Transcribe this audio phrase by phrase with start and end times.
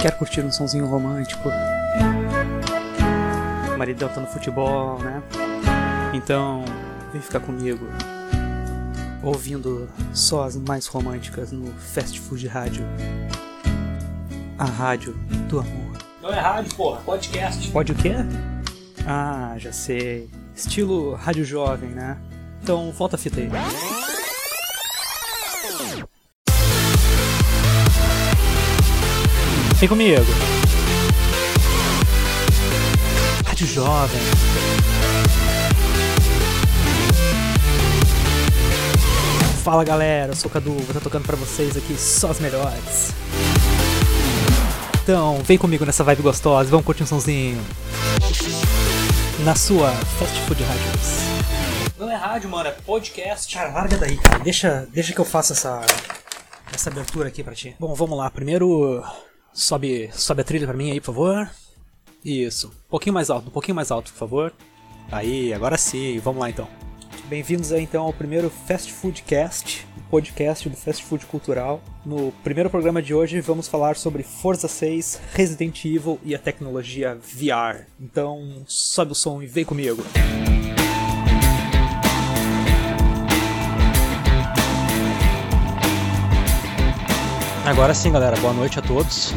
[0.00, 1.48] Quer curtir um sonzinho romântico?
[3.74, 5.20] O maridão tá no futebol, né?
[6.14, 6.64] Então,
[7.12, 7.84] vem ficar comigo.
[9.22, 12.84] Ouvindo só as mais românticas no Fast Food Rádio.
[14.56, 15.14] A rádio
[15.48, 15.98] do amor.
[16.22, 17.68] Não é rádio, porra, podcast.
[17.70, 18.12] Pode o quê?
[19.04, 20.30] Ah, já sei.
[20.54, 22.16] Estilo rádio jovem, né?
[22.62, 23.48] Então, volta a fita aí.
[29.78, 30.24] Vem comigo.
[33.46, 34.20] Rádio Jovem.
[39.62, 43.12] Fala galera, eu sou o Cadu, vou estar tocando pra vocês aqui só as melhores.
[45.00, 47.64] Então, vem comigo nessa vibe gostosa, vamos curtir um sonzinho.
[49.44, 51.96] Na sua Fast Food Rádios.
[51.96, 53.54] Não é rádio, mano, é podcast.
[53.54, 54.40] Cara, larga daí, cara.
[54.40, 55.86] Deixa, deixa que eu faça essa,
[56.74, 57.76] essa abertura aqui pra ti.
[57.78, 58.28] Bom, vamos lá.
[58.28, 59.04] Primeiro,
[59.52, 61.50] sobe, sobe a trilha pra mim aí, por favor.
[62.24, 62.68] Isso.
[62.68, 64.52] Um pouquinho mais alto, um pouquinho mais alto, por favor.
[65.10, 66.18] Aí, agora sim.
[66.18, 66.68] Vamos lá então.
[67.28, 71.82] Bem-vindos aí então ao primeiro Fast Food Cast, o podcast do Fast Food Cultural.
[72.04, 77.14] No primeiro programa de hoje vamos falar sobre Forza 6, Resident Evil e a tecnologia
[77.16, 77.84] VR.
[78.00, 80.02] Então, sobe o som e vem comigo.
[87.68, 88.34] Agora sim, galera.
[88.38, 89.34] Boa noite a todos.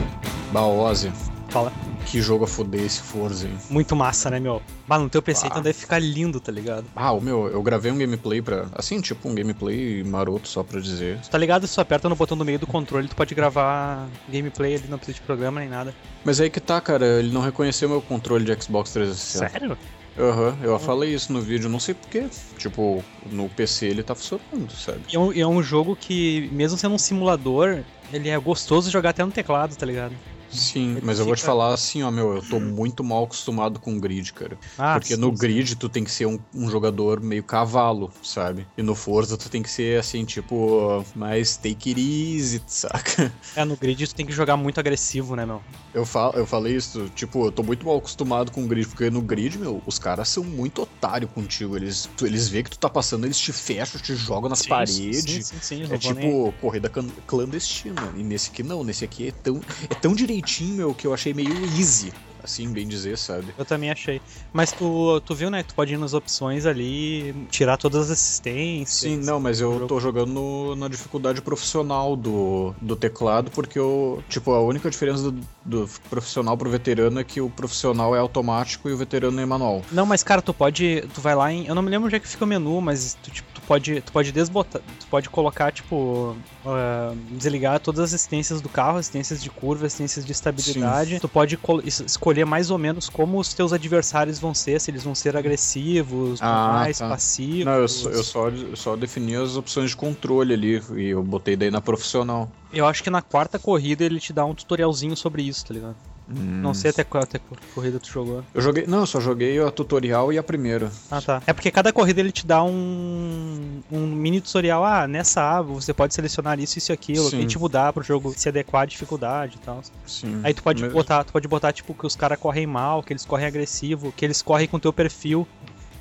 [0.54, 1.12] Baose,
[1.50, 1.70] Fala.
[2.06, 3.58] que jogo a foder esse Forza, hein?
[3.70, 4.62] Muito massa, né, meu?
[4.88, 5.50] Bah, no teu PC Ah.
[5.50, 6.86] então deve ficar lindo, tá ligado?
[6.96, 8.68] Ah, o meu, eu gravei um gameplay pra.
[8.74, 11.20] Assim, tipo um gameplay maroto só pra dizer.
[11.30, 11.68] Tá ligado?
[11.68, 14.98] Se tu aperta no botão do meio do controle, tu pode gravar gameplay ali, não
[14.98, 15.94] precisa de programa nem nada.
[16.24, 19.50] Mas aí que tá, cara, ele não reconheceu meu controle de Xbox 360.
[19.50, 19.78] Sério?
[20.18, 22.28] Aham, eu falei isso no vídeo, não sei porquê.
[22.58, 25.02] Tipo, no PC ele tá funcionando, sabe?
[25.12, 29.12] E é um, é um jogo que, mesmo sendo um simulador, ele é gostoso jogar
[29.12, 30.16] até no teclado, tá ligado?
[30.54, 33.24] Sim, Ele mas eu vou te fica- falar assim, ó, meu, eu tô muito mal
[33.24, 34.60] acostumado com grid, cara.
[34.78, 35.38] Ah, Porque sim, no sim.
[35.38, 38.70] grid tu tem que ser um, um jogador meio cavalo, sabe?
[38.78, 43.40] E no Forza tu tem que ser assim, tipo, mais take it easy, saca?
[43.56, 45.66] É, no grid tu tem que jogar muito agressivo, né, meu?
[45.94, 49.10] Eu, falo, eu falei isso, tipo, eu tô muito mal acostumado com o grid, porque
[49.10, 51.76] no grid, meu, os caras são muito otário contigo.
[51.76, 55.26] Eles, tu- eles veem que tu tá passando, eles te fecham, te jogam nas paredes.
[55.26, 58.14] Sim, sim, sim, É tipo corrida can- clandestina.
[58.16, 60.41] E nesse aqui não, nesse aqui é tão, é tão direitinho,
[60.74, 62.14] meu, que eu achei meio easy,
[62.44, 63.54] assim, bem dizer, sabe?
[63.58, 64.22] Eu também achei.
[64.54, 65.64] Mas tu, tu viu, né?
[65.64, 69.12] Tu pode ir nas opções ali, tirar todas as assistências.
[69.12, 74.24] Sim, não, mas eu tô jogando no- na dificuldade profissional do, do teclado, porque eu,
[74.30, 78.90] tipo, a única diferença do, do profissional pro veterano é que o profissional é automático
[78.90, 79.82] e o veterano é manual.
[79.92, 81.04] Não, mas cara, tu pode.
[81.14, 81.68] Tu vai lá em.
[81.68, 84.02] Eu não me lembro onde é que fica o menu, mas tu, tipo, tu pode.
[84.02, 84.82] Tu pode desbotar.
[85.00, 86.36] Tu pode colocar, tipo.
[86.66, 91.20] ah, desligar todas as assistências do carro, assistências de curva, assistências de estabilidade.
[91.20, 94.90] Tu pode col- es- escolher mais ou menos como os teus adversários vão ser, se
[94.90, 97.10] eles vão ser agressivos, Ah, mais tá.
[97.10, 97.66] passivos.
[97.66, 101.22] Não, eu só, eu só, eu só defini as opções de controle ali e eu
[101.22, 102.50] botei daí na profissional.
[102.74, 105.96] Eu acho que na quarta corrida ele te dá um tutorialzinho sobre isso, tá ligado?
[106.32, 106.62] Hum.
[106.62, 108.44] Não sei até qual até qual corrida tu jogou.
[108.54, 108.86] Eu joguei.
[108.88, 110.92] Não, eu só joguei a tutorial e a primeira.
[111.10, 111.42] Ah, tá.
[111.46, 114.84] É porque cada corrida ele te dá um, um mini tutorial.
[114.86, 117.30] Ah, nessa aba você pode selecionar isso, isso e aquilo.
[117.30, 117.42] Sim.
[117.42, 119.82] E te mudar pro jogo se adequar à dificuldade e tal.
[120.06, 120.40] Sim.
[120.44, 123.14] Aí tu pode Mas- botar, tu pode botar, tipo, que os caras correm mal, que
[123.14, 125.48] eles correm agressivo, que eles correm com teu perfil.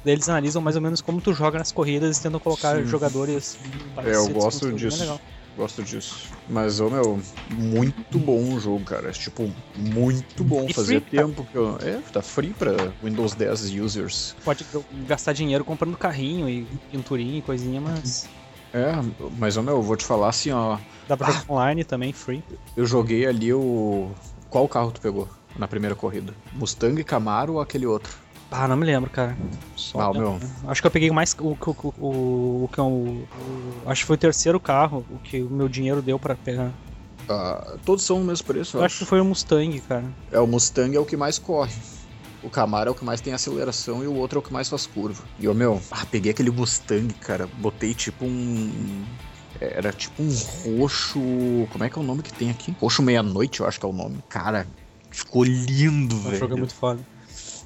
[0.04, 2.86] Daí eles analisam mais ou menos como tu joga nas corridas e tentam colocar Sim.
[2.86, 3.58] jogadores.
[3.98, 5.20] É, eu gosto bem disso.
[5.60, 6.30] Gosto disso.
[6.48, 9.12] Mas, ô meu, muito bom o jogo, cara.
[9.12, 10.64] Tipo, muito bom.
[10.66, 11.26] E Fazia free, tá?
[11.26, 11.76] tempo que eu.
[11.82, 12.72] É, tá free pra
[13.04, 14.34] Windows 10 users.
[14.42, 14.64] Pode
[15.06, 18.26] gastar dinheiro comprando carrinho e pinturinha e coisinha, mas.
[18.72, 18.86] É,
[19.36, 20.78] mas, ô meu, eu vou te falar assim, ó.
[21.06, 22.42] Dá pra jogar online também, free.
[22.74, 24.10] Eu joguei ali o.
[24.48, 25.28] Qual carro tu pegou
[25.58, 26.32] na primeira corrida?
[26.54, 28.16] Mustang, Camaro ou aquele outro?
[28.50, 29.36] Ah, não me lembro, cara.
[29.76, 30.38] Só Ah, meu.
[30.66, 33.26] Acho que eu peguei mais o que o, o, o, que é o- o-
[33.86, 36.72] Acho que foi o terceiro carro o que o meu dinheiro deu pra pegar.
[37.28, 40.04] Ah, todos são o mesmo preço, eu Eu acho que foi o Mustang, cara.
[40.32, 41.72] É, o Mustang é o que mais corre.
[42.42, 44.68] O Camaro é o que mais tem aceleração e o outro é o que mais
[44.68, 45.22] faz curva.
[45.38, 49.04] E o meu, ah, peguei aquele Mustang, cara, botei tipo um.
[49.60, 50.30] Era tipo um
[50.78, 51.20] roxo.
[51.70, 52.74] Como é que é o nome que tem aqui?
[52.80, 54.18] Roxo meia-noite, eu acho que é o nome.
[54.28, 54.66] Cara,
[55.10, 56.36] ficou lindo, O velho.
[56.38, 57.00] jogo é muito foda.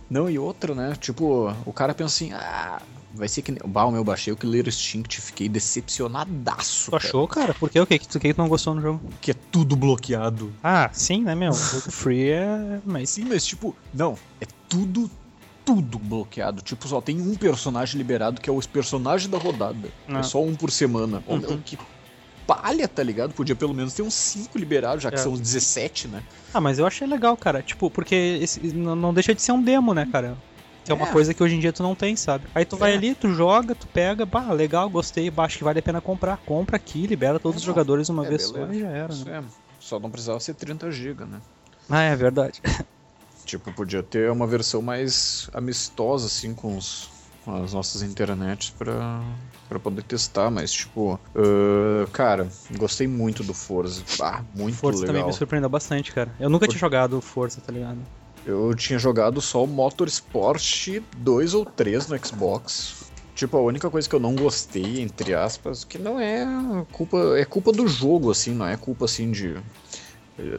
[0.08, 0.94] Não, e outra, né?
[1.00, 2.80] Tipo, o cara pensa assim, ah,
[3.14, 3.52] vai ser que.
[3.66, 6.90] Bah, meu baixei o Killer Instinct, fiquei decepcionadaço.
[6.90, 7.54] Tu achou, cara?
[7.54, 7.80] Por quê?
[7.80, 9.00] O que, que, tu, o que tu não gostou no jogo?
[9.20, 10.52] Que é tudo bloqueado.
[10.62, 11.52] Ah, sim, né, meu?
[11.52, 12.80] Jogo free é.
[12.84, 13.10] Mas.
[13.10, 15.10] Sim, mas tipo, não, é tudo,
[15.64, 16.60] tudo bloqueado.
[16.60, 19.88] Tipo, só tem um personagem liberado que é o personagem da rodada.
[20.08, 20.18] Ah.
[20.18, 21.22] É só um por semana.
[21.26, 21.38] Uhum.
[21.38, 21.78] meu, que
[22.46, 23.34] palha, tá ligado?
[23.34, 25.22] Podia pelo menos ter uns 5 liberados, já que É.
[25.22, 26.22] são 17, né?
[26.52, 27.62] Ah, mas eu achei legal, cara.
[27.62, 30.36] Tipo, porque esse, não, deixa de ser um demo, né, cara?
[30.84, 31.12] Que é uma É.
[31.12, 32.46] coisa que hoje em dia tu não tem, sabe?
[32.54, 32.94] Aí tu vai É.
[32.94, 36.36] ali, tu joga, tu pega, bah, legal, gostei, bah, acho que vale a pena comprar.
[36.38, 38.66] Compra aqui, libera todos os É, jogadores uma é, vez beleza.
[38.66, 39.38] só e já era, Isso né?
[39.38, 39.44] é.
[39.80, 41.40] Só não precisava ser 30 GB, né?
[41.88, 42.60] Ah, é verdade.
[43.44, 47.10] Tipo, podia ter uma versão mais amistosa, assim, com, os,
[47.46, 49.22] as nossas internets pra,
[49.68, 52.48] pra poder testar, mas, tipo, ah, cara,
[52.78, 54.02] gostei muito do Forza.
[54.20, 55.26] Ah, muito também legal.
[55.28, 56.34] me surpreendeu bastante, cara.
[56.38, 57.98] Eu nunca Por- tinha jogado Força, tá ligado?
[58.46, 63.04] Eu tinha jogado só o Motorsport 2 ou 3 no Xbox.
[63.34, 66.46] Tipo, a única coisa que eu não gostei, entre aspas, que não é
[66.92, 67.18] culpa.
[67.36, 69.56] É culpa do jogo, assim, não é culpa assim de.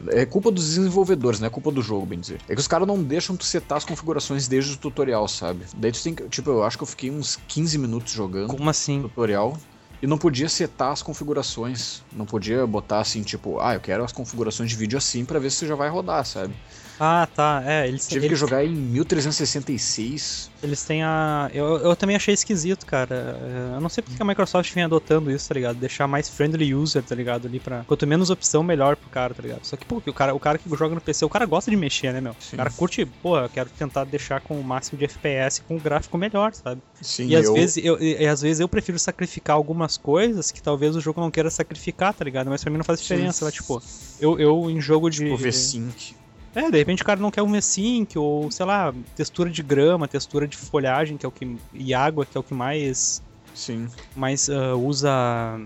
[0.08, 2.40] É culpa dos desenvolvedores, não é culpa do jogo, bem dizer.
[2.48, 5.64] É que os caras não deixam tu setar as configurações desde o tutorial, sabe?
[5.76, 6.28] Daí tu tem que.
[6.28, 9.02] Tipo, eu acho que eu fiquei uns 15 minutos jogando Como assim?
[9.02, 9.56] tutorial
[10.02, 12.02] e não podia setar as configurações.
[12.12, 15.50] Não podia botar assim, tipo, ah, eu quero as configurações de vídeo assim pra ver
[15.50, 16.54] se já vai rodar, sabe?
[16.98, 17.62] Ah, tá.
[17.66, 20.50] É, eles, Tive que eles, jogar em 1366.
[20.62, 21.50] eles têm a.
[21.52, 23.38] Eu, eu também achei esquisito, cara.
[23.38, 25.76] É, Eu não sei porque que a Microsoft vem adotando isso, tá ligado?
[25.76, 27.46] Deixar mais friendly user, tá ligado?
[27.46, 27.84] Ali pra.
[27.86, 29.64] Quanto menos opção, melhor pro cara, tá ligado?
[29.64, 31.70] Só que, pô, que o cara, o cara que joga no PC, o cara gosta
[31.70, 32.34] de mexer, né, meu?
[32.40, 32.56] Sim.
[32.56, 35.80] O cara curte, pô, eu quero tentar deixar com o máximo de FPS com o
[35.80, 36.80] gráfico melhor, sabe?
[37.00, 39.56] Sim, E às, eu, vezes, eu, e, e às vezes eu prefiro sacrificar
[39.86, 42.50] algumas coisas que talvez o jogo não queira sacrificar, tá ligado?
[42.50, 43.80] Mas pra mim não faz diferença, lá, tipo,
[44.20, 45.24] eu, eu em jogo de.
[45.24, 46.14] tipo V-Sync.
[46.54, 50.08] É, de repente o cara não quer um V-Sync, ou sei lá, textura de grama,
[50.08, 51.56] textura de folhagem, que é o que.
[51.72, 53.22] e água, que é o que mais.
[53.54, 53.88] Sim.
[54.14, 55.58] mais ah, usa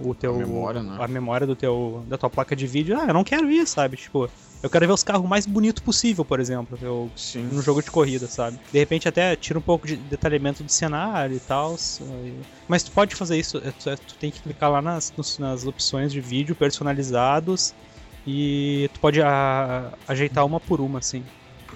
[0.00, 0.34] o teu.
[0.34, 0.96] A memória, né?
[0.98, 2.98] a memória do teu, da tua placa de vídeo.
[2.98, 3.96] Ah, eu não quero isso, sabe?
[3.96, 4.30] Tipo,
[4.62, 6.78] eu quero ver os carros mais bonitos possível, por exemplo.
[6.80, 7.44] Eu, Sim.
[7.44, 8.58] num jogo de corrida, sabe?
[8.72, 11.76] De repente até tira um pouco de detalhamento do cenário e tal.
[12.68, 15.64] Mas tu pode fazer isso, é, tu, é, tu tem que clicar lá nas, nas
[15.66, 17.74] opções de vídeo personalizados
[18.26, 21.22] e tu pode a- ajeitar uma por uma, assim.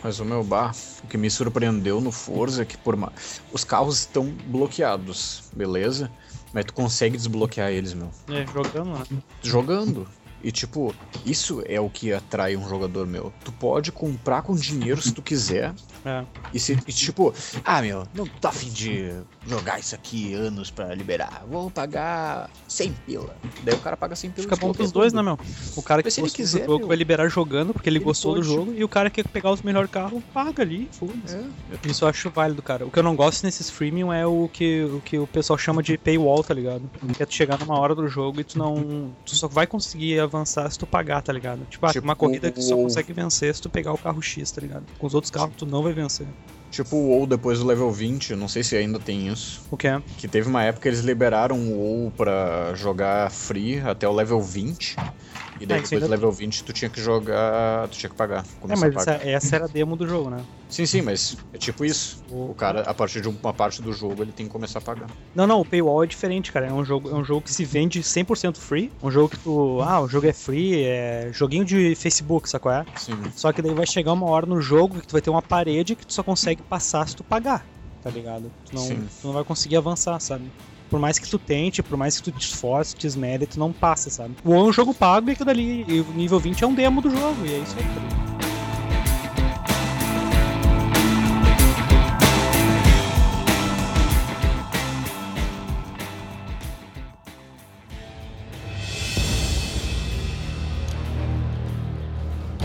[0.02, 0.74] Mas o meu bar,
[1.04, 3.12] o que me surpreendeu no Forza é que por ma...
[3.52, 6.10] os carros estão bloqueados, beleza?
[6.52, 8.10] Mas tu consegue desbloquear eles, meu.
[8.28, 9.04] É, jogando, né?
[9.42, 10.08] Jogando.
[10.42, 10.94] E tipo,
[11.24, 13.32] isso é o que atrai um jogador meu.
[13.44, 15.74] Tu pode comprar com dinheiro se tu quiser.
[16.04, 16.24] É.
[16.52, 17.34] E, se, e tipo,
[17.64, 19.12] ah meu, não tô afim de
[19.46, 21.44] jogar isso aqui anos pra liberar.
[21.48, 23.36] Vou pagar 100 pila.
[23.62, 24.42] Daí o cara paga 100 pila.
[24.44, 25.38] Fica bom pros dois, né, meu?
[25.76, 27.88] O cara que Mas se ele gostou quiser, do jogo meu, vai liberar jogando porque
[27.88, 28.48] ele, ele gostou do pode.
[28.48, 31.36] jogo e o cara que quer pegar os melhores carros paga ali, foda-se.
[31.36, 31.44] É,
[31.90, 32.86] Isso eu acho válido, cara.
[32.86, 35.82] O que eu não gosto nesses freemium é o que o, que o pessoal chama
[35.82, 36.88] de paywall, tá ligado?
[37.14, 39.12] Que é tu chegar numa hora do jogo e tu não.
[39.26, 41.66] Tu só vai conseguir avançar se tu pagar, tá ligado?
[41.68, 44.22] Tipo, ah, Tipo, uma corrida que tu só consegue vencer se tu pegar o carro
[44.22, 44.84] X, tá ligado?
[44.98, 46.26] Com os outros carros tu não vai vencer.
[46.70, 49.60] Tipo o WoW depois do level 20, eu não sei se ainda tem isso.
[49.70, 50.00] O que é?
[50.16, 54.40] Que teve uma época que eles liberaram o WoW pra jogar free até o level
[54.40, 54.94] 20.
[55.60, 57.86] E daí Ah, isso depois do level 20 tu tinha que jogar.
[57.88, 58.44] Tu tinha que pagar.
[58.66, 60.42] É, mas essa, essa era a demo do jogo, né?
[60.70, 62.22] Sim, sim, mas é tipo isso.
[62.30, 65.10] O cara, a partir de uma parte do jogo, ele tem que começar a pagar.
[65.34, 66.66] Não, não, o paywall é diferente, cara.
[66.68, 68.90] É um jogo, é um jogo que se vende 100% free.
[69.02, 69.80] Um jogo que tu.
[69.82, 72.72] Ah, o jogo é free, é joguinho de Facebook, sacou?
[72.72, 72.86] É?
[72.96, 73.20] Sim.
[73.36, 75.94] Só que daí vai chegar uma hora no jogo que tu vai ter uma parede
[75.94, 77.66] que tu só consegue passar se tu pagar,
[78.02, 78.50] tá ligado?
[78.64, 79.06] Tu não, Sim.
[79.20, 80.50] tu não vai conseguir avançar, sabe?
[80.90, 83.72] Por mais que tu tente, por mais que tu te esforce, te esmere, tu não
[83.72, 84.34] passa, sabe?
[84.44, 87.00] O é um jogo pago e aquilo dali, e o nível 20 é um demo
[87.00, 88.30] do jogo, e é isso aí, tá?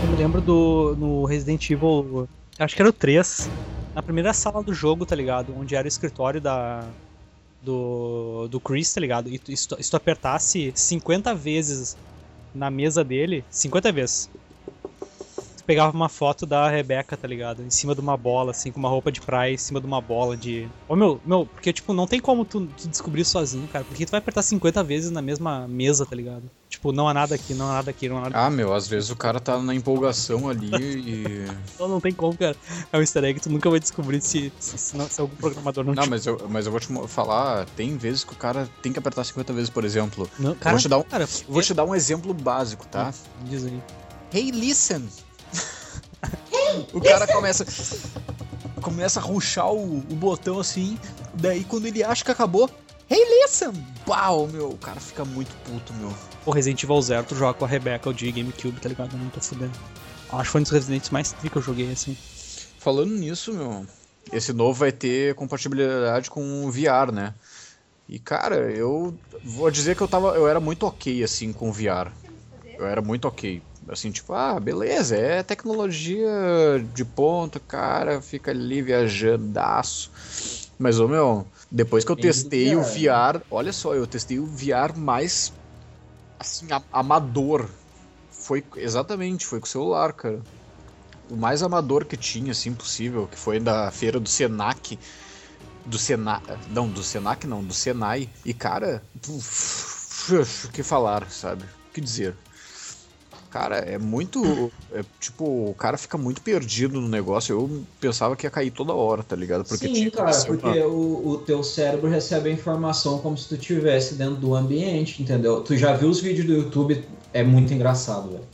[0.02, 2.28] Eu me lembro do no Resident Evil,
[2.58, 3.48] acho que era o 3,
[3.94, 5.54] na primeira sala do jogo, tá ligado?
[5.56, 6.84] Onde era o escritório da
[7.66, 9.28] do, do Chris, tá ligado?
[9.28, 11.96] E se tu, se tu apertasse 50 vezes
[12.54, 14.30] na mesa dele, 50 vezes,
[15.56, 17.62] tu pegava uma foto da Rebecca, tá ligado?
[17.62, 20.00] Em cima de uma bola, assim, com uma roupa de praia, em cima de uma
[20.00, 20.68] bola de.
[20.88, 23.84] Ô meu, meu, porque tipo, não tem como tu, tu descobrir sozinho, cara.
[23.84, 26.44] Porque tu vai apertar 50 vezes na mesma mesa, tá ligado?
[26.76, 28.86] Tipo, não há nada aqui, não há nada aqui, não há nada Ah, meu, às
[28.86, 31.46] vezes o cara tá na empolgação ali e.
[31.80, 32.54] Não, não tem como, cara.
[32.92, 35.82] É um easter egg, tu nunca vai descobrir se, se, se não- se algum programador
[35.82, 38.68] não, Não, te- mas eu, mas eu vou te falar, tem vezes que o cara
[38.82, 40.28] tem que apertar 50 vezes, por exemplo.
[40.38, 43.10] Não, Eu vou te dar um, cara, vou te dar um exemplo básico, tá?
[43.44, 43.82] Diz aí.
[44.34, 45.08] Hey, listen!
[46.92, 47.64] o cara começa.
[48.82, 50.98] Começa a ruxar o, o botão assim,
[51.32, 52.70] daí quando ele acha que acabou.
[53.08, 53.72] Hey, listen!
[54.08, 56.12] Uau, meu, o cara fica muito puto, meu.
[56.44, 59.12] O Resident Evil Zero, tu joga com a Rebecca, o de GameCube, tá ligado?
[59.12, 59.72] Eu não tô fudendo.
[60.32, 62.16] Acho que foi um dos Residentes mais tri que eu joguei, assim.
[62.80, 63.86] Falando nisso, meu,
[64.32, 67.32] esse novo vai ter compatibilidade com o VR, né?
[68.08, 70.34] E cara, eu vou dizer que eu tava.
[70.34, 72.10] Eu era muito ok assim com o VR.
[72.76, 73.62] Eu era muito ok.
[73.88, 76.28] Assim, tipo, ah, beleza, é tecnologia
[76.92, 80.10] de ponta, cara, fica ali viajandaço.
[80.78, 83.38] Mas, ô meu, depois que eu testei o VR.
[83.38, 85.52] VR, olha só, eu testei o VR mais
[86.38, 87.68] assim, amador.
[88.30, 90.40] Foi exatamente, foi com o celular, cara.
[91.28, 94.98] O mais amador que tinha, assim, possível, que foi da feira do Senac.
[95.84, 96.40] Do Senai.
[96.70, 98.28] Não, do Senac não, do Senai.
[98.44, 101.64] E, cara, o que falar, sabe?
[101.64, 102.36] O que dizer?
[103.50, 104.70] Cara, é muito.
[104.92, 107.52] é, tipo, o cara fica muito perdido no negócio.
[107.54, 109.64] Eu pensava que ia cair toda hora, tá ligado?
[109.64, 113.54] Porque Sim, cara, uma- porque o, o teu cérebro recebe a informação como se tu
[113.54, 115.62] estivesse dentro do ambiente, entendeu?
[115.62, 117.04] Tu já viu os vídeos do YouTube?
[117.32, 118.44] É muito engraçado, velho.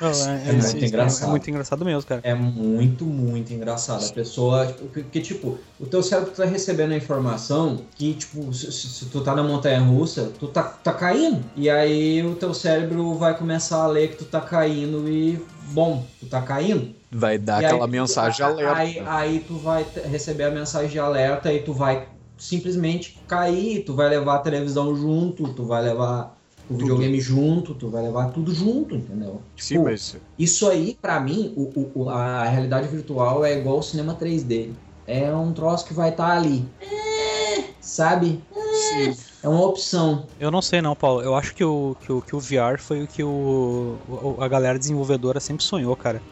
[0.00, 1.28] É, É muito engraçado.
[1.28, 2.20] É muito engraçado mesmo, cara.
[2.24, 4.04] É muito, muito engraçado.
[4.04, 8.52] A pessoa, tipo, que, que, tipo, o teu cérebro tá recebendo a informação que, tipo,
[8.52, 11.44] se, se- tu tá na montanha russa, tu tá, tá caindo.
[11.56, 15.40] E aí o teu cérebro vai começar a ler que tu tá caindo e,
[15.72, 16.94] bom, tu tá caindo.
[17.12, 18.76] Vai dar E aí aquela tu- mensagem a- alerta.
[18.76, 23.94] Aí, aí tu vai receber a mensagem de alerta e tu vai simplesmente cair, tu
[23.94, 26.33] vai levar a televisão junto, tu vai levar
[26.68, 29.50] o videogame junto, tu vai levar tudo junto, entendeu?
[29.56, 30.16] Sim, Tipo, mas.
[30.36, 34.80] Isso aí, pra mim, o, o- a realidade virtual é igual o cinema 3D.
[35.06, 36.74] É um troço que vai estar ali.
[36.80, 38.46] É, sabe?
[38.88, 39.16] Sim.
[39.42, 40.26] É uma opção.
[40.38, 41.22] Eu não sei não, Paulo.
[41.22, 44.48] Eu acho que o, que o, que o VR foi o que o, o- a
[44.48, 46.24] galera desenvolvedora sempre sonhou, cara.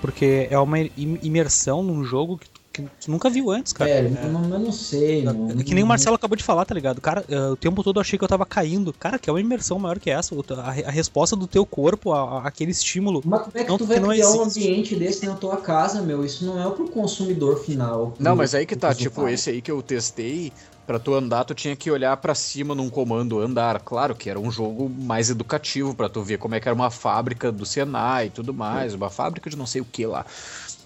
[0.00, 2.48] Porque é uma im- imersão num jogo que
[2.82, 3.90] que tu nunca viu antes, cara.
[3.90, 4.24] Velho, É.
[4.26, 5.22] eu, não, eu não sei.
[5.22, 7.00] não- É que nem o Marcelo acabou de falar, tá ligado?
[7.00, 8.92] Cara, eh, o tempo todo eu achei que eu tava caindo.
[8.92, 10.34] Cara, que é uma imersão maior que essa.
[10.34, 13.22] A, a resposta do teu corpo, a, a- aquele estímulo.
[13.24, 14.60] Mas como é que Não, tu vai criar um existe.
[14.60, 16.24] ambiente desse na tua casa, meu?
[16.24, 18.12] Isso não é pro consumidor final.
[18.12, 20.52] pro- Não, mas aí que tá, tipo, esse aí que eu testei,
[20.86, 23.80] pra tu andar, tu tinha que olhar pra cima num comando andar.
[23.80, 26.90] Claro que era um jogo mais educativo pra tu ver como é que era uma
[26.90, 30.24] fábrica do Senai e tudo mais, uma fábrica de não sei o que lá.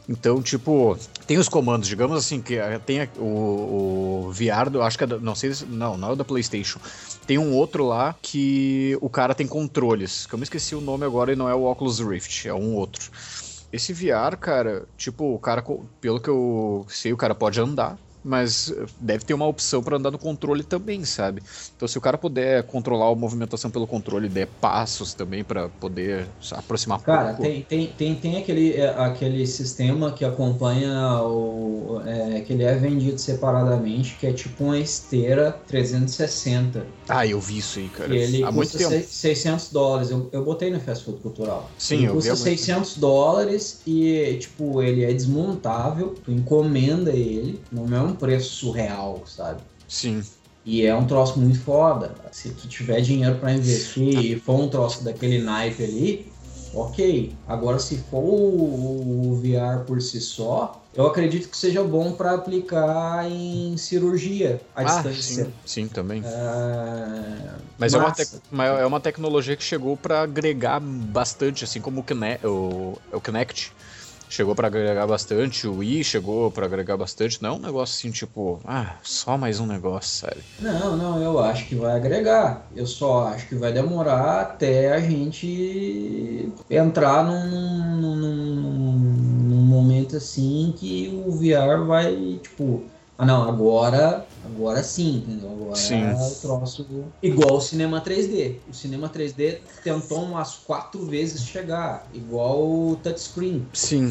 [0.09, 4.99] Então, tipo, tem os comandos, digamos assim, que eh, tem o, o VR, do- acho
[4.99, 6.81] que é da, não sei, se- não, não é o da PlayStation.
[7.27, 11.05] Tem um outro lá que o cara tem controles, que eu me esqueci o nome
[11.05, 13.09] agora e não é o Oculus Rift, é um outro.
[13.73, 15.63] Esse VR, cara, tipo, o cara,
[16.01, 19.97] pelo que eu sei, o cara pode andar, mas eh, deve ter uma opção pra
[19.97, 21.43] andar no controle também, sabe?
[21.77, 26.29] Então, se o cara puder controlar a movimentação pelo controle, der passos também pra poder
[26.41, 27.43] se aproximar Cara, pouco.
[27.43, 32.01] tem, tem, tem, tem aquele, é, aquele sistema que acompanha o.
[32.05, 36.95] É, que ele é vendido separadamente, que é tipo uma esteira 360.
[37.09, 38.15] Ah, eu vi isso aí, cara.
[38.15, 38.91] Ele Há muito custa tempo.
[38.91, 40.11] se- 600 dólares.
[40.11, 41.75] Eu, eu botei no Fast Food Cultural.
[41.79, 46.21] Sim, ele eu vi custa há muito 600 dólares e, tipo, ele é desmontável.
[46.23, 47.67] Tu encomenda ele.
[47.71, 49.65] Não é um preço surreal, sabe?
[49.89, 50.23] Sim.
[50.65, 52.29] E é um troço muito foda.
[52.33, 56.33] Se tu tiver dinheiro pra investir e for um troço daquele naipe ali,
[56.73, 57.43] ok.
[57.47, 62.35] Agora, se for o, o VR por si só, eu acredito que seja bom pra
[62.35, 65.45] aplicar em cirurgia à Ah, distância.
[65.45, 66.23] sim, sim, também.
[66.23, 72.05] É, Mas é uma, é uma tecnologia que chegou pra agregar bastante, assim como o,
[72.05, 73.73] Kine o, o Kinect
[74.31, 77.43] chegou pra agregar bastante, o Wii chegou pra agregar bastante.
[77.43, 80.41] Não é um negócio assim, tipo, ah, só mais um negócio, sabe?
[80.61, 82.67] Não, não, eu acho que vai agregar.
[82.75, 88.99] Eu só acho que vai demorar até a gente entrar num, num, num-
[89.51, 92.85] num momento assim que o VR vai, tipo,
[93.19, 95.51] ah não, agora, agora sim, entendeu?
[95.51, 96.03] Agora Sim.
[96.03, 98.63] é o troço igual o cinema 3D.
[98.69, 103.69] O cinema 3D tentou umas quatro vezes chegar, igual o touchscreen.
[103.73, 104.11] Sim.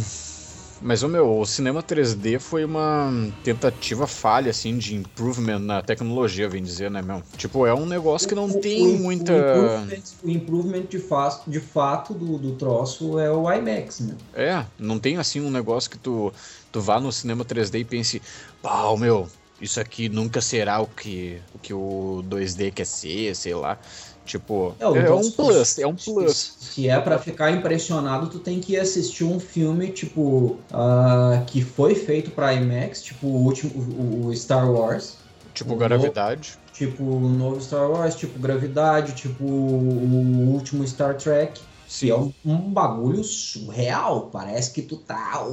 [0.81, 3.11] Mas, o meu, o cinema 3D foi uma
[3.43, 7.21] tentativa falha, assim, de improvement na tecnologia, vem dizer, né, meu?
[7.35, 9.33] Tipo, é um negócio que não O- tem o- muita...
[9.33, 14.17] O improvement, o improvement de, de fato do, do troço é o IMAX, né?
[14.33, 16.31] É, não tem assim um negócio que tu,
[16.71, 18.21] tu vá no cinema 3D e pense,
[18.61, 19.27] pau, meu,
[19.61, 23.77] isso aqui nunca será o que, o que o 2D quer ser, sei lá.
[24.25, 26.55] Tipo, É, é, um plus, é um plus.
[26.59, 31.95] Se é pra ficar impressionado, tu tem que assistir um filme, tipo, ah, que foi
[31.95, 35.17] feito pra IMAX, tipo o último, o, o Star Wars,
[35.53, 36.57] Tipo, o gravidade.
[36.73, 41.59] tipo o novo Star Wars, tipo Gravidade, tipo o último Star Trek.
[41.89, 42.11] Sim.
[42.11, 44.29] É um, um bagulho surreal.
[44.31, 45.43] Parece que tu tá.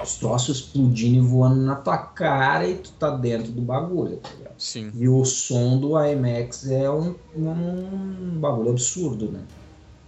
[0.00, 4.28] os troços explodindo e voando na tua cara e tu tá dentro do bagulho, tá
[4.30, 4.54] ligado?
[4.56, 4.92] Sim.
[4.94, 9.40] E o som do IMAX é um, um bagulho absurdo, né?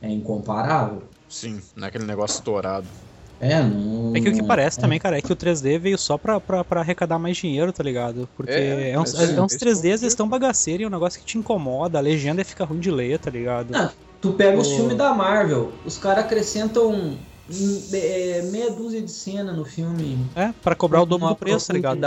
[0.00, 1.02] É incomparável.
[1.28, 2.86] Sim, não é aquele negócio estourado.
[3.40, 4.12] É, não.
[4.14, 4.80] É que o que parece é.
[4.80, 7.82] também, cara, é que o 3D veio só pra, pra, pra arrecadar mais dinheiro, tá
[7.82, 8.28] ligado?
[8.36, 10.84] Porque É, é, uns, é, é, uns esse 3Ds, é o eles estão bagaceiros e
[10.84, 13.74] é um negócio que te incomoda, a legenda fica ruim de ler, tá ligado?
[13.76, 17.33] Ah, Tu pega os O- filmes da Marvel, os caras acrescentam é,
[18.50, 20.18] meia dúzia de cena no filme.
[20.34, 21.98] É, pra cobrar o dobro do preço, tá ligado?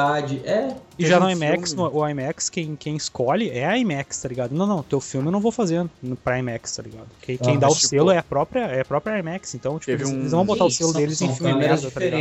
[0.43, 4.27] É, E já no IMAX, no, o IMAX, quem, quem escolhe é a IMAX, tá
[4.29, 4.53] ligado?
[4.55, 5.85] Não, não, teu filme eu não vou fazer
[6.23, 7.07] pra IMAX, tá ligado?
[7.21, 9.77] Quem, quem Ah, dá o tipo, selo é a própria, é a própria IMAX, então,
[9.77, 12.19] tipo, eles, um- eles vão botar o selo são- deles em filme merda, tá ligado?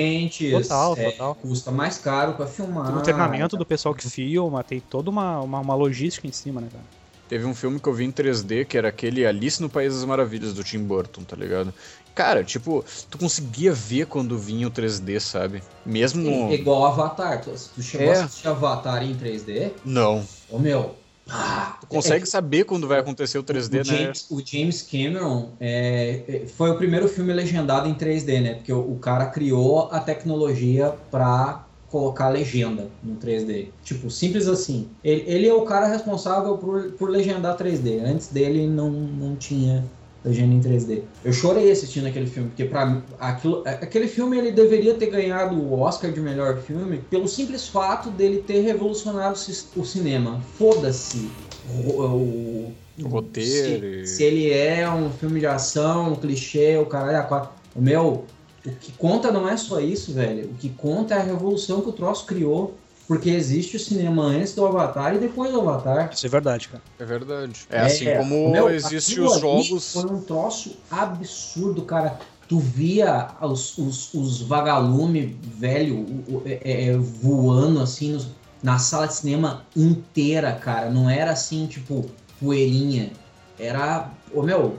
[0.69, 1.35] Total, é, total.
[1.37, 2.87] Custa mais caro pra filmar.
[2.87, 6.61] Tem o treinamento do pessoal que filma, tem toda uma, uma, uma logística em cima,
[6.61, 6.85] né, cara?
[7.29, 10.05] Teve um filme que eu vi em 3D, que era aquele Alice no País das
[10.05, 11.75] Maravilhas, do Tim Burton, tá ligado?
[12.15, 15.63] Cara, tipo, tu conseguia ver quando vinha o 3D, sabe?
[15.85, 16.31] Mesmo.
[16.51, 17.43] É igual Avatar.
[17.43, 18.21] Tu, tu chegou É.
[18.21, 19.73] a assistir Avatar em 3D?
[19.85, 20.25] Não.
[20.49, 20.95] Ô meu.
[21.29, 23.85] ah, Tu consegue é- saber quando vai acontecer o 3D, o, né?
[23.85, 28.55] James, o James Cameron é, é, foi o primeiro filme legendado em 3D, né?
[28.55, 31.66] Porque o, o cara criou a tecnologia pra
[31.99, 33.67] colocar legenda no 3D.
[33.85, 34.87] Tipo, simples assim.
[35.03, 38.03] Ele, ele é o cara responsável por, por legendar 3D.
[38.05, 39.85] Antes dele não, não tinha
[40.25, 41.03] legenda em 3D.
[41.25, 45.81] Eu chorei assistindo aquele filme, porque para aquilo, aquele filme ele deveria ter ganhado o
[45.81, 49.39] Oscar de melhor filme pelo simples fato dele ter revolucionado
[49.77, 50.41] o cinema.
[50.59, 51.31] Foda-se
[51.69, 52.73] o, o-
[53.09, 57.51] roteiro se, se ele é um filme de ação, um clichê, o caralho, a quatro.
[57.77, 58.25] Meu,
[58.67, 60.51] o que conta não é só isso, velho.
[60.51, 62.77] O que conta é a revolução que o troço criou.
[63.09, 66.11] Porque existe o cinema antes do Avatar e depois do Avatar.
[66.13, 66.83] Isso é verdade, cara.
[66.99, 67.65] É verdade.
[67.71, 69.93] É, assim como meu, existe os ali jogos.
[69.93, 72.19] Foi um troço absurdo, cara.
[72.49, 78.27] Tu via os, os, os vagalume velho o- é, é, voando assim nos-
[78.61, 80.91] na sala de cinema inteira, cara.
[80.91, 82.07] Não era assim, tipo,
[82.41, 83.13] poeirinha.
[83.57, 84.11] Era.
[84.35, 84.77] Ô meu,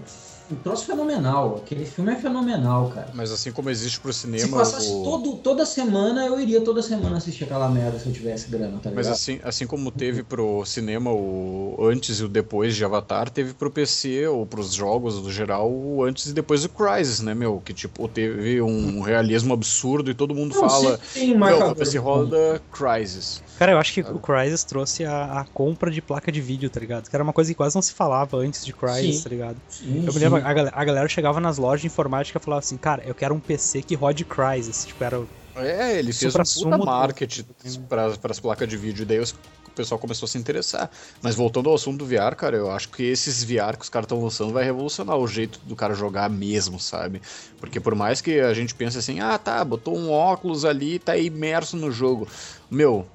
[0.52, 1.62] um troço fenomenal.
[1.64, 3.10] Aquele filme é fenomenal, cara.
[3.14, 4.58] Mas assim como existe pro Se cinema.
[4.58, 8.50] passasse o- todo, toda semana, eu iria toda semana assistir aquela merda se eu tivesse
[8.50, 8.96] grana, tá ligado?
[8.96, 13.54] Mas assim, assim como teve pro cinema o antes e o depois de Avatar, teve
[13.54, 17.62] pro PC ou pros jogos no geral o antes e depois do Crysis, né, meu?
[17.64, 20.98] Que tipo, teve um realismo absurdo e todo mundo Não, fala.
[20.98, 23.42] sempre tem Meu, esse de roda Crysis.
[23.58, 26.80] Cara, eu acho que o Crysis trouxe a, a compra de placa de vídeo, tá
[26.80, 27.10] ligado?
[27.10, 29.24] Que era uma coisa que quase não se falava antes de Crysis, Sim.
[29.24, 29.58] tá ligado?
[29.68, 30.20] Sim, Eu me sim.
[30.44, 33.34] A, gal- a galera chegava nas lojas de informática e falava assim, cara, eu quero
[33.34, 34.86] um PC que rode Crysis.
[34.86, 35.22] Tipo, era.
[35.56, 37.46] É, ele fez um puta marketing
[37.90, 40.90] para as placas de vídeo, e daí os- o pessoal começou a se interessar.
[41.22, 44.06] Mas voltando ao assunto do VR, cara, eu acho que esses VR que os caras
[44.06, 47.22] estão lançando vai revolucionar o jeito do cara jogar mesmo, sabe?
[47.60, 51.00] Porque por mais que a gente pense assim, ah tá, botou um óculos ali e
[51.00, 52.28] tá imerso no jogo.
[52.70, 53.08] Meu,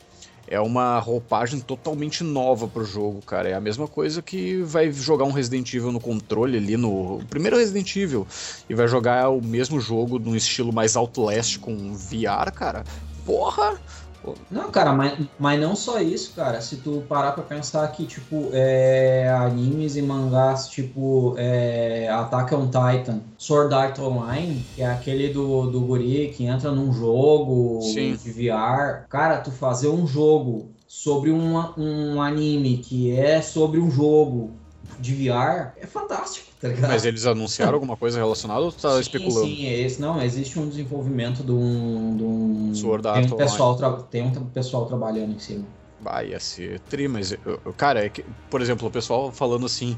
[0.53, 3.49] é uma roupagem totalmente nova pro jogo, cara.
[3.49, 7.25] É a mesma coisa que vai jogar um Resident Evil no controle ali no o
[7.25, 8.27] primeiro Resident Evil
[8.69, 12.85] e vai jogar o mesmo jogo num estilo mais Outlast com VR, cara.
[13.25, 13.81] Porra!
[14.51, 16.61] Não, cara, mas, mas não só isso, cara.
[16.61, 22.67] Se tu parar pra pensar que, tipo, é, animes e mangás, tipo, é, Attack on
[22.67, 28.15] Titan, Sword Art Online, que é aquele do, do guri que entra num jogo Sim.
[28.15, 29.07] de VR.
[29.09, 34.51] Cara, tu fazer um jogo sobre um, um anime que é sobre um jogo
[35.01, 36.73] de VR é fantástico, tá?
[36.85, 39.59] Mas eles anunciaram alguma coisa relacionada ou tá sim, especulando?
[39.59, 42.17] Sim, é esse, não, existe um desenvolvimento de um.
[42.17, 45.73] De um Sword tem, um pessoal tra- tem um pessoal trabalhando em cima.
[45.99, 49.67] Vai, ia ser tri, mas, eu- eu- cara, é que, por exemplo, o pessoal falando
[49.67, 49.97] assim,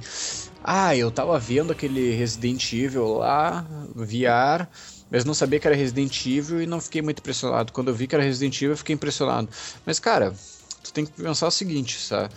[0.62, 3.62] ah, eu tava vendo aquele Resident Evil lá,
[3.94, 4.68] VR,
[5.10, 7.72] mas não sabia que era Resident Evil e não fiquei muito impressionado.
[7.72, 9.48] Quando eu vi que era Resident Evil, eu fiquei impressionado.
[9.86, 10.34] Mas, cara,
[10.82, 12.34] tu tem que pensar o seguinte, sabe?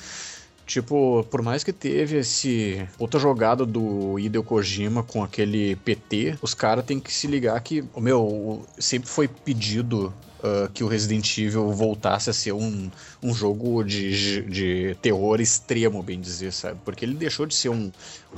[0.67, 6.53] Tipo, por mais que teve esse outra jogada do Hideo Kojima com aquele PT, os
[6.53, 11.37] caras têm que se ligar que, o meu, sempre foi pedido ah, que o Resident
[11.37, 12.91] Evil voltasse a ser um,
[13.23, 16.79] um jogo de, de terror extremo, bem dizer, sabe?
[16.85, 17.91] Porque ele deixou de ser um,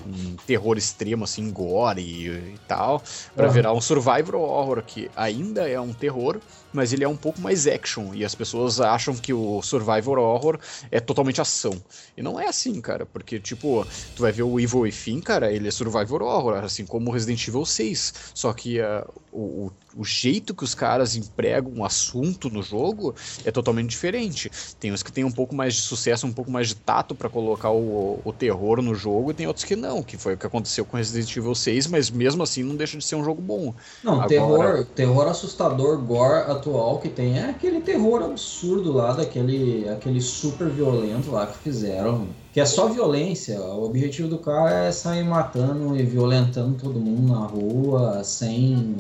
[0.06, 3.04] um terror extremo, assim, gore e, e tal,
[3.36, 3.54] pra Aham.
[3.54, 6.40] virar um survival horror, que ainda é um terror,
[6.72, 10.60] mas ele é um pouco mais action, e as pessoas acham que o survival horror
[10.92, 11.74] é totalmente ação.
[12.16, 15.68] E não é assim, cara, porque, tipo, tu vai ver o Evil Within, cara, ele
[15.68, 20.54] é survival horror, assim como o Resident Evil 6, só que ah, o, o, jeito
[20.54, 24.50] que os caras empregam o assunto no jogo é totalmente diferente.
[24.80, 27.30] Tem uns que tem um pouco mais de sucesso, um pouco mais de tato pra
[27.30, 30.46] colocar o, o terror no jogo, e tem outros que não, que foi o que
[30.46, 33.74] aconteceu com Resident Evil 6, mas mesmo assim não deixa de ser um jogo bom.
[34.04, 39.88] Não, Agora- terror, terror assustador, gore atual que tem é aquele terror absurdo lá, daquele
[39.90, 42.28] aquele super violento lá que fizeram.
[42.52, 43.60] Que é só violência.
[43.60, 48.96] O objetivo do cara é sair matando e violentando todo mundo na rua sem.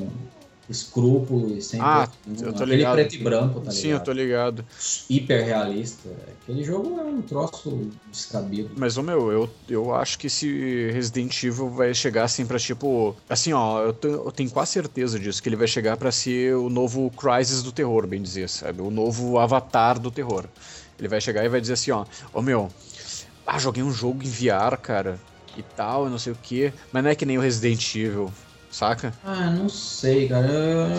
[0.69, 2.95] Escrúpulo e sem Ah, preto- eu tô aquele ligado.
[2.95, 3.73] preto e branco, tá ligado?
[3.81, 4.65] Sim, eu tô ligado.
[5.09, 6.09] Hiper realista.
[6.31, 8.75] Aquele jogo é um troço descabido.
[8.79, 13.15] Mas, ô meu, eu, eu acho que esse Resident Evil vai chegar assim pra tipo.
[13.27, 16.69] Assim, ó, eu, eu tenho quase certeza disso, que ele vai chegar pra ser o
[16.69, 18.81] novo Crisis do terror, bem dizer, sabe?
[18.81, 20.47] O novo avatar do terror.
[20.97, 22.69] Ele vai chegar e vai dizer assim, ó, ô meu,
[23.45, 25.21] ah, joguei um jogo em VR, cara,
[25.55, 28.31] e tal, e não sei o que, mas não é que nem o Resident Evil,
[28.71, 29.13] saca?
[29.23, 30.47] Ah, não sei, cara.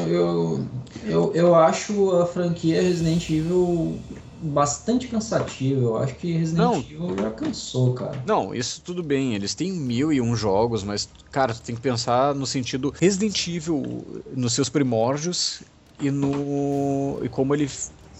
[0.08, 0.66] Eu,
[1.04, 3.98] eu, eu, acho a franquia Resident Evil
[4.42, 5.80] bastante cansativa.
[5.80, 6.78] Eu acho que Resident Não.
[6.78, 8.22] Evil já cansou, cara.
[8.26, 11.80] Não, isso tudo bem, eles têm mil e um jogos, mas, cara, tu tem que
[11.80, 15.62] pensar no sentido Resident Evil nos seus primórdios
[15.98, 17.20] e no.
[17.22, 17.68] e como ele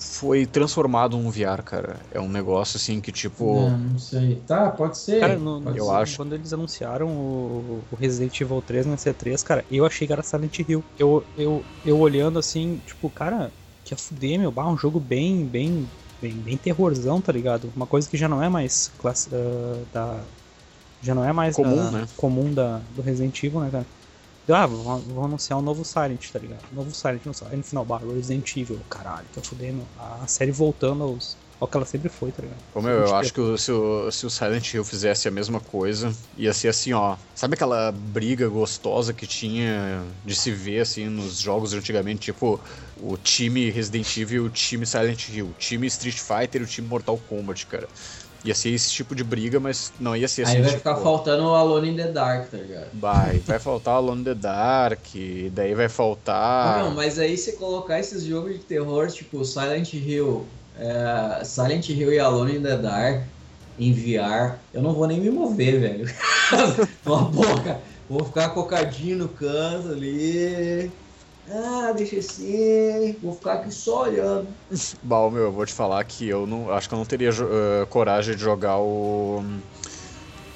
[0.01, 1.97] foi transformado num VR, cara.
[2.11, 3.45] É um negócio assim que, tipo.
[3.45, 4.37] É, não sei.
[4.47, 5.21] Tá, pode ser.
[5.21, 5.95] Cara, no- pode eu ser.
[5.95, 6.17] acho.
[6.17, 10.23] Quando eles anunciaram o, o Resident Evil 3 na C3, cara, eu achei que era
[10.23, 10.83] Silent Hill.
[10.99, 13.53] Eu, eu, eu olhando assim, tipo, cara,
[13.85, 15.87] que a fuder, meu, bah, um jogo bem, bem,
[16.21, 17.71] bem, bem terrorzão, tá ligado?
[17.77, 20.21] Uma coisa que já não é mais classe, ah, da.
[21.03, 22.07] Já não é mais Comum, da- né?
[22.17, 23.87] comum da, do Resident Evil, né, cara?
[24.49, 26.67] Ah, vão, vão anunciar um novo Silent, tá ligado?
[26.71, 29.91] Um novo Silent, não no final, bah, Resident Evil, caralho, fuder, meu.
[29.97, 32.65] A série voltando aos, ao que ela sempre foi, tá ligado?
[32.73, 35.61] Ô, meu, eu acho que o- se, o, se o Silent Hill fizesse a mesma
[35.61, 37.17] coisa, ia ser assim, ó.
[37.35, 42.21] Sabe aquela briga gostosa que tinha de se ver, assim, nos jogos antigamente?
[42.27, 42.63] Tipo,
[42.95, 45.49] o time Resident Evil e o time Silent Hill.
[45.51, 47.89] O time Street Fighter e o time Mortal Kombat, cara.
[48.45, 50.79] Ia ser esse tipo de briga, mas não ia ser assim, Aí vai tipo...
[50.79, 52.87] ficar faltando o Alone in the Dark, tá ligado?
[52.95, 55.05] Vai, vai faltar Alone in the Dark,
[55.53, 56.85] daí vai faltar...
[56.85, 60.47] não, mas aí você colocar esses jogos de terror, tipo Silent Hill,
[60.79, 63.25] é, Silent Hill e Alone in the Dark,
[63.79, 66.15] em VR, eu não vou nem me mover, velho.
[67.05, 67.81] Uma boca.
[68.09, 70.91] Vou ficar cocadinho no canto ali.
[71.51, 73.19] Ah, deixa assim.
[73.21, 74.59] Vou ficar aqui só olhando.
[75.03, 77.87] Bal, meu, eu vou te falar que eu não acho que eu não teria eh,
[77.87, 79.41] coragem de jogar o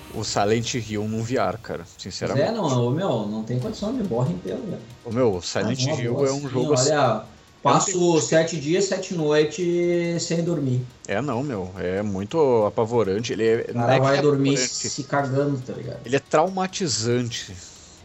[0.08, 1.84] o Silent Hill num VR, cara,
[2.20, 2.34] Mas sinceramente.
[2.36, 4.96] é, não, meu, não tem condição, me borra inteiro, velho.
[5.04, 6.92] O meu Silent Ah, Hill é um jogo assim.
[6.92, 7.30] Olha,
[7.62, 10.92] passo sete dias, sete noites sem dormir.
[11.06, 15.06] É não, meu, é muito apavorante, ele é, O cara é vai é dormir se
[15.06, 16.04] cagando, tá ligado?
[16.04, 17.54] ele é traumatizante.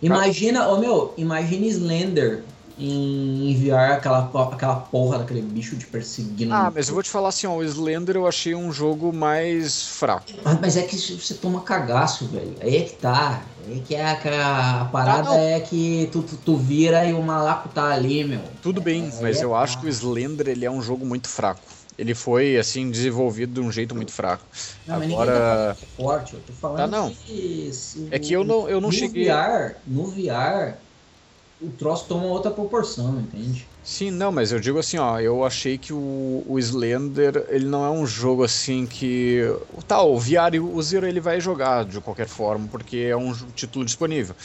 [0.01, 6.53] Imagina, ô meu, imagina Slender em enviar aquela, aquela porra daquele bicho te perseguindo.
[6.53, 9.85] Ah, mas eu vou te falar assim, ó, o Slender eu achei um jogo mais
[9.87, 10.25] fraco.
[10.45, 12.57] Ah, mas é que você toma cagaço, velho.
[12.61, 13.55] Aí é que tá.
[13.59, 17.21] Aí que é que a parada Ah, é que tu, tu, tu vira e o
[17.21, 18.57] malaco tá ali, meu.
[18.61, 19.81] Tudo bem, mas é eu acho tá.
[19.81, 21.67] que o Slender ele é um jogo muito fraco.
[21.97, 24.47] Ele foi assim desenvolvido de um jeito muito fraco.
[24.85, 27.09] Não, mas Agora- ninguém tá é forte, eu tô falando Tá, não.
[27.25, 29.25] que se É que eu não, eu não no cheguei.
[29.25, 30.85] VR, no VR,
[31.61, 33.67] o troço toma outra proporção, entende?
[33.83, 37.85] Sim, não, mas eu digo assim, ó, eu achei que o, o Slender, ele não
[37.85, 39.41] é um jogo assim que...
[39.87, 44.35] Tá, o VR user ele vai jogar de qualquer forma, porque é um título disponível.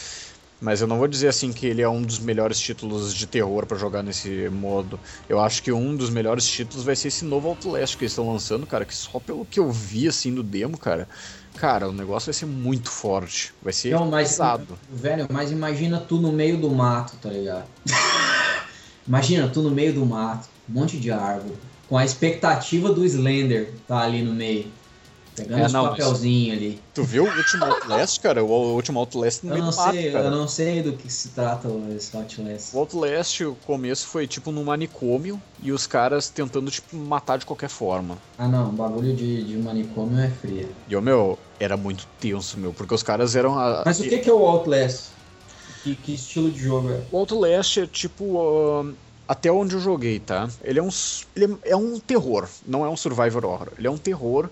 [0.61, 3.67] Mas eu não vou dizer assim que ele é um dos melhores títulos de terror
[3.67, 4.99] pra jogar nesse modo.
[5.29, 8.31] Eu acho que um dos melhores títulos vai ser esse novo Outlast que eles estão
[8.33, 11.09] lançando, cara, que só pelo que eu vi assim do demo, cara,
[11.55, 13.53] cara, o negócio vai ser muito forte.
[13.63, 14.79] Vai ser Não, mas, pesado.
[14.89, 17.67] velho, mas imagina tu no meio do mato, tá ligado?
[19.07, 21.57] imagina tu no meio do mato, um monte de árvore,
[21.89, 24.73] com a expectativa do Slender tá ali no meio,
[25.35, 26.81] pegando É, os não, papelzinhos ali.
[26.95, 28.45] Tu viu o último Outlast, cara?
[28.45, 30.25] O último Outlast no Eu meio não do mato, sei, cara.
[30.27, 32.75] eu não sei do que se trata esse Outlast.
[32.75, 37.47] O Outlast, o começo foi tipo num manicômio e os caras tentando, tipo, matar de
[37.47, 38.19] qualquer forma.
[38.39, 40.69] Ah não, bagulho de, de manicômio é frio.
[40.89, 43.59] E, ô, meu, era muito tenso, meu, porque os caras eram.
[43.59, 45.13] a- Mas o que, que é o Outlast?
[45.83, 47.03] Que, que estilo de jogo é?
[47.13, 48.41] O Outlast é tipo.
[48.81, 48.95] ahn,
[49.27, 50.49] até onde eu joguei, tá?
[50.63, 50.89] Ele é um.
[51.37, 53.69] Ele é, é um terror, não é um survivor horror.
[53.79, 54.49] Ele é um terror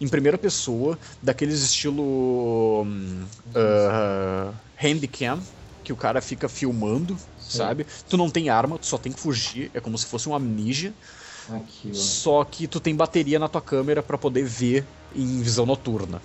[0.00, 2.82] em primeira pessoa, daqueles estilo.
[2.84, 5.40] hum, ah, handicam,
[5.84, 7.86] que o cara fica filmando, sabe?
[8.08, 10.34] Tu não tem arma, tu só tem que fugir, é como se fosse um.
[10.34, 11.94] Aqui, ó.
[11.94, 16.22] Só que tu tem bateria na tua câmera pra poder ver em visão noturna.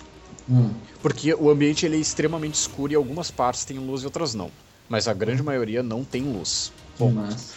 [0.48, 0.70] Hum.
[1.02, 4.50] Porque o ambiente ele é extremamente escuro e algumas partes têm luz e outras não.
[4.88, 6.72] Mas a grande maioria não tem luz.
[6.98, 7.54] Massa.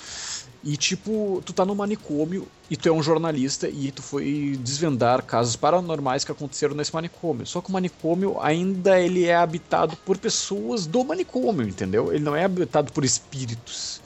[0.63, 5.24] E tipo, tu tá no manicômio e tu é um jornalista e tu foi desvendar
[5.24, 7.45] casos paranormais que aconteceram nesse manicômio.
[7.45, 12.12] Só que o manicômio ainda ele é habitado por pessoas do manicômio, entendeu?
[12.12, 14.02] Ele não é habitado por espíritos.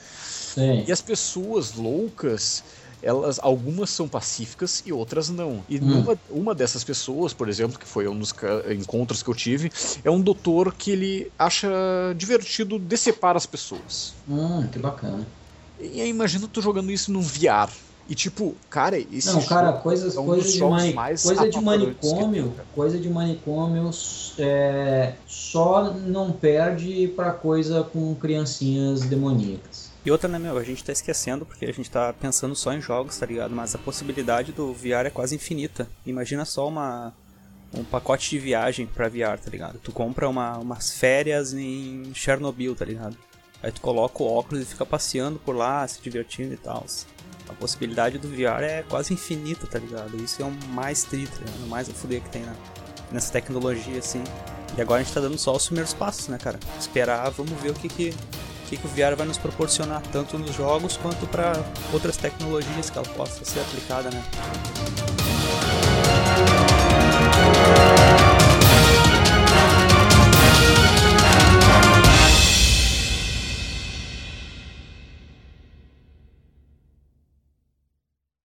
[0.54, 0.86] Sim.
[0.88, 2.64] E as pessoas loucas,
[3.02, 5.66] elas, algumas são pacíficas e outras não.
[5.68, 5.88] E Hum.
[5.88, 8.32] numa, uma dessas pessoas, por exemplo, que foi um dos
[8.80, 9.72] encontros que eu tive,
[10.04, 11.68] é um doutor que ele acha
[12.16, 14.14] divertido decepar as pessoas.
[14.28, 15.26] Hum, que bacana.
[15.84, 17.70] E aí imagina tu jogando isso num VR.
[18.08, 21.50] E tipo, cara, esse Não, cara, coisas, é um coisas dos de, mani mais coisa
[21.50, 22.68] de manicômio, tem, cara.
[22.76, 23.90] coisa de manicômio
[24.38, 29.92] é, só não perde pra coisa com criancinhas demoníacas.
[30.06, 32.82] E outra, né, meu, a gente tá esquecendo porque a gente tá pensando só em
[32.82, 33.56] jogos, tá ligado?
[33.56, 35.88] Mas a possibilidade do VR é quase infinita.
[36.06, 37.14] Imagina só uma
[37.74, 39.80] um pacote de viagem pra VR, tá ligado?
[39.80, 43.18] Tu compra uma, umas férias em Chernobyl, tá ligado?
[43.64, 46.86] Aí tu coloca o óculos e fica passeando por lá, se divertindo e tal.
[47.48, 50.22] A possibilidade do VR é quase infinita, tá ligado?
[50.22, 51.42] Isso é o mais tri, tá?
[51.64, 52.44] O mais a fuder que tem
[53.10, 54.22] nessa tecnologia, assim.
[54.78, 56.60] E agora a gente tá dando só os primeiros passos, né, cara?
[56.78, 60.38] Esperar, vamos ver o que que, o que, que o VR vai nos proporcionar, tanto
[60.38, 61.54] nos jogos quanto para
[61.94, 64.24] outras tecnologias que ela possa ser aplicada, né?